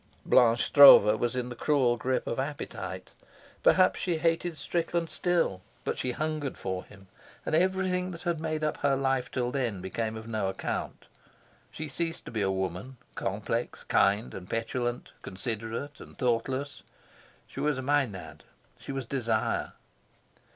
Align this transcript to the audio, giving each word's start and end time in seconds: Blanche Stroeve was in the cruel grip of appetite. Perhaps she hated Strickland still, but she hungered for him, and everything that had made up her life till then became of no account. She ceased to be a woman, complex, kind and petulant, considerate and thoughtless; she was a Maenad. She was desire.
Blanche 0.25 0.63
Stroeve 0.63 1.19
was 1.19 1.35
in 1.35 1.49
the 1.49 1.55
cruel 1.55 1.95
grip 1.95 2.25
of 2.25 2.39
appetite. 2.39 3.11
Perhaps 3.61 3.99
she 3.99 4.17
hated 4.17 4.57
Strickland 4.57 5.11
still, 5.11 5.61
but 5.83 5.99
she 5.99 6.11
hungered 6.13 6.57
for 6.57 6.83
him, 6.85 7.07
and 7.45 7.53
everything 7.53 8.09
that 8.09 8.23
had 8.23 8.39
made 8.41 8.63
up 8.63 8.77
her 8.77 8.95
life 8.95 9.29
till 9.29 9.51
then 9.51 9.79
became 9.79 10.17
of 10.17 10.27
no 10.27 10.47
account. 10.49 11.05
She 11.69 11.87
ceased 11.87 12.25
to 12.25 12.31
be 12.31 12.41
a 12.41 12.49
woman, 12.49 12.97
complex, 13.13 13.83
kind 13.83 14.33
and 14.33 14.49
petulant, 14.49 15.11
considerate 15.21 15.99
and 15.99 16.17
thoughtless; 16.17 16.81
she 17.45 17.59
was 17.59 17.77
a 17.77 17.83
Maenad. 17.83 18.43
She 18.79 18.91
was 18.91 19.05
desire. 19.05 19.73